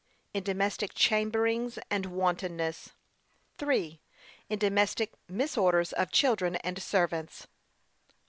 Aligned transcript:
In 0.33 0.41
domestic 0.43 0.95
chamberings 0.95 1.77
and 1.91 2.07
wantonness. 2.07 2.93
(3.) 3.59 4.01
In 4.49 4.57
domestic 4.57 5.11
misorders 5.29 5.93
of 5.93 6.09
children 6.11 6.55
and 6.55 6.81
servants. 6.81 7.45